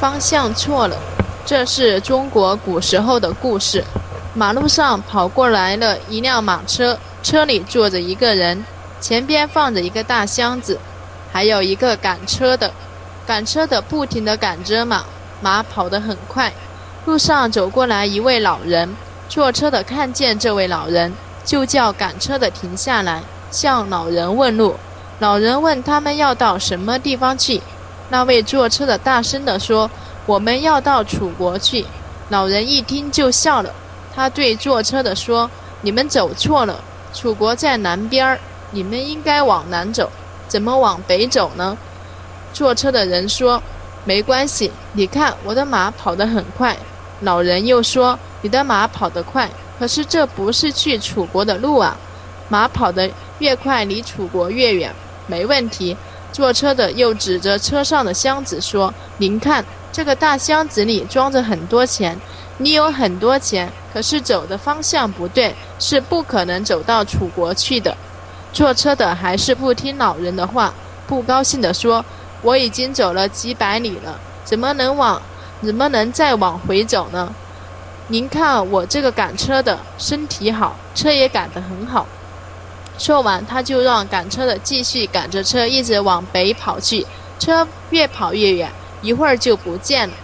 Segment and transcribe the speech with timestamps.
[0.00, 0.96] 方向错了。
[1.44, 3.84] 这是中国古时候的故事。
[4.32, 8.64] 马路上跑过来了一辆马车，车里坐着一个人，
[8.98, 10.78] 前边放着一个大箱子，
[11.30, 12.72] 还有一个赶车的。
[13.26, 15.04] 赶车的不停地赶着马，
[15.42, 16.50] 马跑得很快。
[17.04, 18.96] 路上走过来一位老人，
[19.28, 21.12] 坐车的看见这位老人，
[21.44, 24.76] 就叫赶车的停下来，向老人问路。
[25.18, 27.60] 老人问他们要到什么地方去，
[28.10, 29.90] 那位坐车的大声地说
[30.26, 31.86] ：“我们要到楚国去。”
[32.28, 33.72] 老人一听就笑了，
[34.14, 35.50] 他对坐车的说
[35.82, 36.84] ：“你们走错了，
[37.14, 38.38] 楚国在南边儿，
[38.72, 40.10] 你们应该往南走，
[40.46, 41.78] 怎么往北走呢？”
[42.52, 43.62] 坐车的人说
[44.04, 46.76] ：“没关系，你看我的马跑得很快。”
[47.22, 49.48] 老人又说：“你的马跑得快，
[49.78, 51.96] 可是这不是去楚国的路啊！
[52.48, 54.92] 马跑得越快，离楚国越远。”
[55.28, 55.96] 没问题。
[56.32, 62.18] 坐车的又指着车上的箱子说：“您看，这个大箱子里装着很多钱。
[62.58, 67.96] 你有很多钱，可是走的方向不对，是不可能走到楚国去的。”
[68.52, 70.72] 坐车的还是不听老人的话，
[71.06, 72.04] 不高兴地说。
[72.42, 75.20] 我已经走了几百里了，怎么能往，
[75.62, 77.30] 怎么能再往回走呢？
[78.08, 82.06] 您看我这个赶车的身体好，车也赶得很好。
[83.00, 87.06] 说完，他就让赶车的继续赶着车，一直往北跑去。
[87.38, 88.70] 车越跑越远，
[89.00, 90.14] 一会儿就不见了。